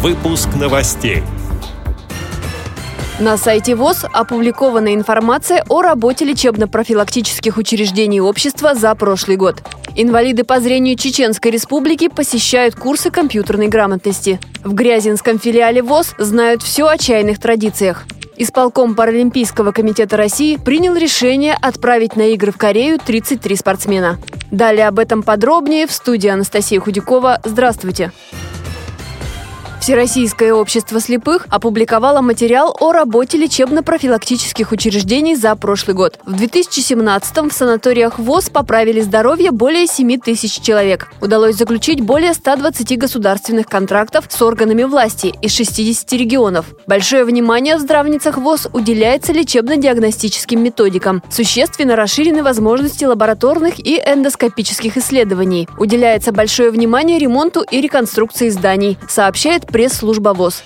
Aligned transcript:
Выпуск 0.00 0.50
новостей. 0.54 1.24
На 3.18 3.36
сайте 3.36 3.74
ВОЗ 3.74 4.04
опубликована 4.12 4.94
информация 4.94 5.64
о 5.68 5.82
работе 5.82 6.24
лечебно-профилактических 6.24 7.56
учреждений 7.56 8.20
общества 8.20 8.76
за 8.76 8.94
прошлый 8.94 9.36
год. 9.36 9.60
Инвалиды 9.96 10.44
по 10.44 10.60
зрению 10.60 10.94
Чеченской 10.94 11.50
Республики 11.50 12.06
посещают 12.06 12.76
курсы 12.76 13.10
компьютерной 13.10 13.66
грамотности. 13.66 14.38
В 14.62 14.72
Грязинском 14.72 15.40
филиале 15.40 15.82
ВОЗ 15.82 16.14
знают 16.16 16.62
все 16.62 16.86
о 16.86 16.96
чайных 16.96 17.40
традициях. 17.40 18.04
Исполком 18.36 18.94
Паралимпийского 18.94 19.72
комитета 19.72 20.16
России 20.16 20.58
принял 20.58 20.94
решение 20.94 21.54
отправить 21.60 22.14
на 22.14 22.28
игры 22.28 22.52
в 22.52 22.56
Корею 22.56 23.00
33 23.04 23.56
спортсмена. 23.56 24.20
Далее 24.52 24.86
об 24.86 25.00
этом 25.00 25.24
подробнее 25.24 25.88
в 25.88 25.92
студии 25.92 26.28
Анастасия 26.28 26.78
Худякова. 26.78 27.40
Здравствуйте! 27.42 28.12
Всероссийское 29.88 30.52
общество 30.52 31.00
слепых 31.00 31.46
опубликовало 31.48 32.20
материал 32.20 32.76
о 32.78 32.92
работе 32.92 33.38
лечебно-профилактических 33.38 34.70
учреждений 34.70 35.34
за 35.34 35.56
прошлый 35.56 35.96
год. 35.96 36.18
В 36.26 36.34
2017-м 36.34 37.48
в 37.48 37.52
санаториях 37.54 38.18
ВОЗ 38.18 38.50
поправили 38.50 39.00
здоровье 39.00 39.50
более 39.50 39.86
7 39.86 40.20
тысяч 40.20 40.60
человек. 40.60 41.10
Удалось 41.22 41.56
заключить 41.56 42.02
более 42.02 42.34
120 42.34 42.98
государственных 42.98 43.66
контрактов 43.66 44.26
с 44.28 44.42
органами 44.42 44.82
власти 44.82 45.32
из 45.40 45.54
60 45.54 46.12
регионов. 46.12 46.66
Большое 46.86 47.24
внимание 47.24 47.78
в 47.78 47.80
здравницах 47.80 48.36
ВОЗ 48.36 48.68
уделяется 48.74 49.32
лечебно-диагностическим 49.32 50.60
методикам. 50.60 51.22
Существенно 51.30 51.96
расширены 51.96 52.42
возможности 52.42 53.06
лабораторных 53.06 53.78
и 53.78 53.96
эндоскопических 53.96 54.98
исследований. 54.98 55.66
Уделяется 55.78 56.30
большое 56.30 56.70
внимание 56.70 57.18
ремонту 57.18 57.62
и 57.62 57.80
реконструкции 57.80 58.50
зданий, 58.50 58.98
сообщает 59.08 59.64
пресс-служба 59.78 60.34
ВОЗ. 60.34 60.64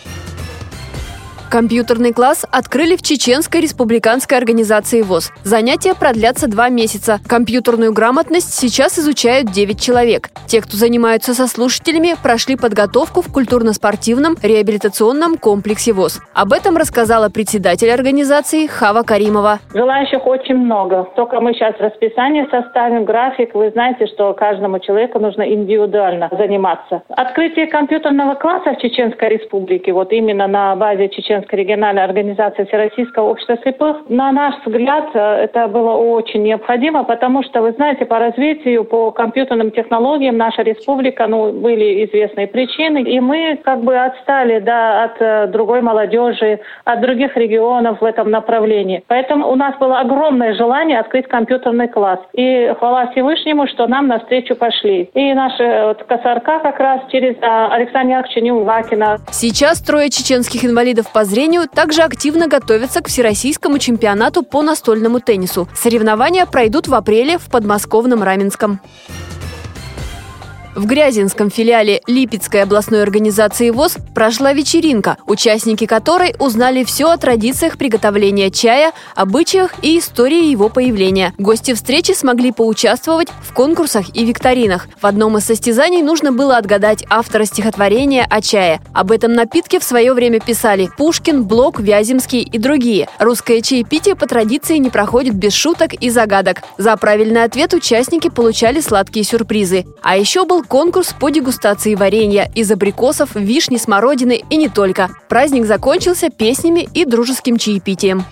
Компьютерный 1.53 2.15
класс 2.15 2.47
открыли 2.51 2.97
в 2.97 3.03
Чеченской 3.03 3.61
республиканской 3.61 4.39
организации 4.39 5.03
ВОЗ. 5.03 5.31
Занятия 5.45 5.93
продлятся 5.93 6.49
два 6.49 6.71
месяца. 6.71 7.19
Компьютерную 7.29 7.93
грамотность 7.93 8.55
сейчас 8.55 8.99
изучают 8.99 9.53
9 9.53 9.79
человек. 9.79 10.31
Те, 10.47 10.63
кто 10.63 10.79
занимаются 10.79 11.35
со 11.35 11.47
слушателями, 11.47 12.15
прошли 12.23 12.57
подготовку 12.57 13.21
в 13.21 13.31
культурно-спортивном 13.31 14.37
реабилитационном 14.43 15.37
комплексе 15.37 15.93
ВОЗ. 15.93 16.23
Об 16.33 16.55
этом 16.55 16.79
рассказала 16.79 17.29
председатель 17.29 17.91
организации 17.91 18.67
Хава 18.67 19.03
Каримова. 19.03 19.59
Желающих 19.75 20.27
очень 20.27 20.57
много. 20.57 21.07
Только 21.17 21.39
мы 21.43 21.53
сейчас 21.53 21.75
расписание 21.79 22.49
составим, 22.51 23.05
график. 23.05 23.55
Вы 23.55 23.71
знаете, 23.73 24.07
что 24.07 24.33
каждому 24.33 24.79
человеку 24.79 25.19
нужно 25.19 25.43
индивидуально 25.43 26.31
заниматься. 26.33 27.03
Открытие 27.11 27.67
компьютерного 27.67 28.37
класса 28.37 28.73
в 28.73 28.81
Чеченской 28.81 29.29
республике, 29.29 29.93
вот 29.93 30.13
именно 30.13 30.47
на 30.47 30.75
базе 30.77 31.11
Чеченской 31.11 31.42
Чеченской 31.43 31.59
региональной 31.59 32.05
организации 32.05 32.65
Всероссийского 32.65 33.31
общества 33.31 33.57
слепых. 33.63 33.97
На 34.09 34.33
наш 34.33 34.55
взгляд, 34.65 35.11
э, 35.15 35.45
это 35.45 35.69
было 35.69 35.93
очень 35.93 36.43
необходимо, 36.43 37.05
потому 37.05 37.43
что, 37.43 37.63
вы 37.63 37.73
знаете, 37.73 38.05
по 38.05 38.19
развитию, 38.19 38.85
по 38.85 39.11
компьютерным 39.11 39.71
технологиям 39.71 40.37
наша 40.37 40.63
республика, 40.63 41.27
ну, 41.27 41.53
были 41.53 42.05
известные 42.07 42.47
причины, 42.47 43.03
и 43.03 43.21
мы 43.21 43.59
как 43.63 43.83
бы 43.83 43.97
отстали, 43.97 44.61
да, 44.61 45.05
от 45.05 45.21
э, 45.21 45.47
другой 45.49 45.83
молодежи, 45.83 46.61
от 46.85 47.01
других 47.01 47.37
регионов 47.37 48.01
в 48.01 48.05
этом 48.05 48.31
направлении. 48.31 49.03
Поэтому 49.07 49.49
у 49.51 49.57
нас 49.57 49.77
было 49.79 50.01
огромное 50.01 50.55
желание 50.55 50.99
открыть 50.99 51.29
компьютерный 51.29 51.89
класс. 51.89 52.21
И 52.33 52.73
хвала 52.79 53.07
Всевышнему, 53.09 53.67
что 53.67 53.87
нам 53.87 54.09
навстречу 54.09 54.55
пошли. 54.57 55.11
И 55.15 55.35
наши 55.35 55.63
э, 55.63 55.87
вот, 55.87 56.03
КСРК 56.05 56.63
как 56.63 56.79
раз 56.79 57.01
через 57.11 57.37
Александра 57.41 58.19
Яковлевича 58.19 58.41
Неулакина. 58.41 59.19
Сейчас 59.31 59.81
трое 59.81 60.11
чеченских 60.11 60.65
инвалидов 60.65 61.07
по 61.13 61.25
зрению 61.33 61.67
также 61.67 62.03
активно 62.03 62.47
готовятся 62.47 63.01
к 63.01 63.09
всероссийскому 63.09 63.79
чемпионату 63.79 64.43
по 64.43 64.61
настольному 64.63 65.19
теннису. 65.19 65.67
Соревнования 65.75 66.45
пройдут 66.45 66.89
в 66.89 66.95
апреле 66.95 67.39
в 67.39 67.47
подмосковном 67.47 68.23
Раменском. 68.23 68.81
В 70.75 70.87
Грязинском 70.87 71.51
филиале 71.51 72.01
Липецкой 72.07 72.63
областной 72.63 73.03
организации 73.03 73.69
ВОЗ 73.69 73.99
прошла 74.15 74.55
вечеринка, 74.55 75.19
участники 75.27 75.85
которой 75.85 76.35
узнали 76.39 76.83
все 76.83 77.11
о 77.11 77.19
традициях 77.19 77.77
приготовления 77.77 78.51
чая, 78.51 78.93
обычаях 79.15 79.73
и 79.83 79.99
истории 79.99 80.47
его 80.47 80.71
появления. 80.71 81.35
Гости 81.37 81.75
встречи 81.75 82.13
смогли 82.13 82.53
поучаствовать 82.53 83.29
в 83.43 83.53
конкурсах 83.53 84.17
и 84.17 84.25
викторинах. 84.25 84.89
В 84.99 85.05
одном 85.05 85.37
из 85.37 85.45
состязаний 85.45 86.01
нужно 86.01 86.33
было 86.33 86.57
отгадать 86.57 87.05
автора 87.11 87.45
стихотворения 87.45 88.27
о 88.29 88.41
чае. 88.41 88.81
Об 88.95 89.13
этом 89.13 89.35
напитке 89.35 89.79
в 89.79 89.85
свое 89.85 90.15
время 90.15 90.41
писали 90.41 90.89
Пушкин, 90.97 91.45
Блок, 91.45 91.81
Вяземский 91.81 92.41
и 92.41 92.57
другие. 92.57 93.11
Русское 93.19 93.61
чаепитие 93.61 94.17
по 94.17 94.27
традиции 94.27 94.79
не 94.79 94.89
проходит 94.89 95.35
без 95.35 95.53
шуток 95.53 95.93
и 95.93 96.09
загадок. 96.09 96.63
За 96.79 96.97
правильный 96.97 97.45
ответ 97.45 97.75
участники 97.75 98.31
получали 98.31 98.81
сладкие 98.81 99.25
сюрпризы. 99.25 99.85
А 100.01 100.17
еще 100.17 100.47
был 100.47 100.62
конкурс 100.63 101.15
по 101.19 101.31
дегустации 101.31 101.95
варенья 101.95 102.51
из 102.55 102.71
абрикосов, 102.71 103.35
вишни, 103.35 103.77
смородины 103.77 104.43
и 104.49 104.57
не 104.57 104.69
только. 104.69 105.11
Праздник 105.29 105.67
закончился 105.67 106.31
песнями 106.31 106.89
и 106.95 107.05
дружеским 107.05 107.59
чаепитием. 107.59 108.25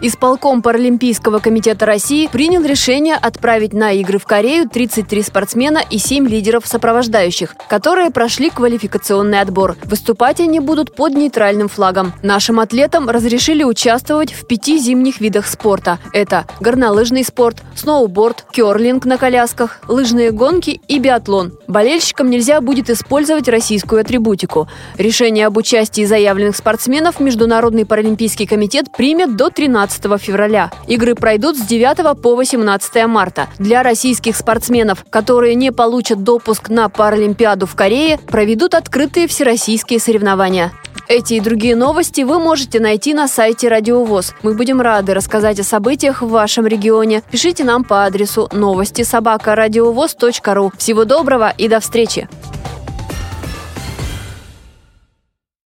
Исполком 0.00 0.60
Паралимпийского 0.60 1.38
комитета 1.38 1.86
России 1.86 2.26
принял 2.26 2.62
решение 2.62 3.14
отправить 3.14 3.72
на 3.72 3.92
игры 3.92 4.18
в 4.18 4.24
Корею 4.24 4.68
33 4.68 5.22
спортсмена 5.22 5.80
и 5.88 5.98
7 5.98 6.28
лидеров 6.28 6.66
сопровождающих, 6.66 7.54
которые 7.68 8.10
прошли 8.10 8.50
квалификационный 8.50 9.40
отбор. 9.40 9.76
Выступать 9.84 10.40
они 10.40 10.60
будут 10.60 10.94
под 10.94 11.14
нейтральным 11.14 11.68
флагом. 11.68 12.12
Нашим 12.22 12.60
атлетам 12.60 13.08
разрешили 13.08 13.64
участвовать 13.64 14.32
в 14.32 14.46
пяти 14.46 14.78
зимних 14.78 15.20
видах 15.20 15.46
спорта. 15.46 15.98
Это 16.12 16.46
горнолыжный 16.60 17.24
спорт, 17.24 17.62
сноуборд, 17.74 18.44
керлинг 18.52 19.04
на 19.04 19.16
колясках, 19.16 19.80
лыжные 19.88 20.32
гонки 20.32 20.80
и 20.88 20.98
биатлон. 20.98 21.52
Болельщикам 21.68 22.30
нельзя 22.30 22.60
будет 22.60 22.90
использовать 22.90 23.48
российскую 23.48 24.00
атрибутику. 24.00 24.68
Решение 24.98 25.46
об 25.46 25.56
участии 25.56 26.04
заявленных 26.04 26.56
спортсменов 26.56 27.20
Международный 27.20 27.86
паралимпийский 27.86 28.46
комитет 28.46 28.86
примет 28.96 29.36
до 29.36 29.50
13 29.50 29.83
15 29.84 30.20
февраля. 30.20 30.70
Игры 30.86 31.14
пройдут 31.14 31.56
с 31.58 31.60
9 31.62 32.20
по 32.20 32.34
18 32.34 33.06
марта. 33.06 33.48
Для 33.58 33.82
российских 33.82 34.36
спортсменов, 34.36 35.04
которые 35.10 35.54
не 35.54 35.72
получат 35.72 36.22
допуск 36.22 36.70
на 36.70 36.88
Паралимпиаду 36.88 37.66
в 37.66 37.74
Корее, 37.74 38.18
проведут 38.18 38.74
открытые 38.74 39.28
всероссийские 39.28 40.00
соревнования. 40.00 40.72
Эти 41.06 41.34
и 41.34 41.40
другие 41.40 41.76
новости 41.76 42.22
вы 42.22 42.38
можете 42.38 42.80
найти 42.80 43.12
на 43.12 43.28
сайте 43.28 43.68
Радиовоз. 43.68 44.34
Мы 44.42 44.54
будем 44.54 44.80
рады 44.80 45.12
рассказать 45.12 45.60
о 45.60 45.64
событиях 45.64 46.22
в 46.22 46.28
вашем 46.28 46.66
регионе. 46.66 47.22
Пишите 47.30 47.62
нам 47.62 47.84
по 47.84 48.06
адресу 48.06 48.48
новости 48.52 49.02
собака 49.02 49.54
ру. 49.54 50.72
Всего 50.78 51.04
доброго 51.04 51.52
и 51.58 51.68
до 51.68 51.80
встречи! 51.80 52.26